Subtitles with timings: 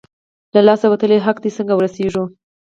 [0.53, 2.23] له لاسه وتلی حق دی، څنګه ورسېږو؟